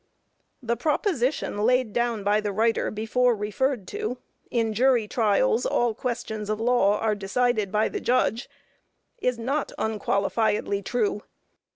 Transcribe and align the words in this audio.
The 0.63 0.75
proposition 0.75 1.59
laid 1.59 1.93
down 1.93 2.23
by 2.23 2.41
the 2.41 2.51
writer 2.51 2.89
before 2.89 3.35
referred 3.35 3.87
to, 3.89 4.15
that 4.49 4.49
"in 4.49 4.73
jury 4.73 5.07
trials 5.07 5.63
all 5.63 5.93
questions 5.93 6.49
of 6.49 6.59
law 6.59 6.97
are 6.99 7.13
decided 7.13 7.71
by 7.71 7.87
the 7.87 8.01
judge," 8.01 8.49
is 9.19 9.37
not 9.37 9.71
unqualifiedly 9.77 10.81
true. 10.83 11.21